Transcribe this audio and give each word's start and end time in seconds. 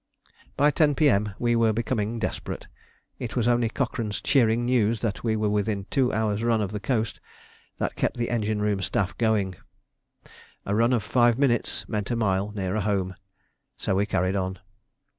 By 0.57 0.71
10 0.71 0.95
P.M. 0.95 1.35
we 1.37 1.55
were 1.55 1.73
becoming 1.73 2.17
desperate. 2.17 2.65
It 3.19 3.35
was 3.35 3.47
only 3.47 3.69
Cochrane's 3.69 4.19
cheering 4.19 4.65
news 4.65 5.01
that 5.01 5.23
we 5.23 5.35
were 5.35 5.47
within 5.47 5.85
two 5.91 6.11
hours' 6.11 6.41
run 6.41 6.59
of 6.59 6.71
the 6.71 6.79
coast 6.79 7.19
that 7.77 7.95
kept 7.95 8.17
the 8.17 8.31
engine 8.31 8.63
room 8.63 8.81
staff 8.81 9.15
going. 9.19 9.57
A 10.65 10.73
run 10.73 10.91
of 10.91 11.03
five 11.03 11.37
minutes 11.37 11.87
meant 11.87 12.09
a 12.09 12.15
mile 12.15 12.49
nearer 12.53 12.79
home, 12.79 13.13
so 13.77 13.93
we 13.93 14.07
carried 14.07 14.35
on. 14.35 14.57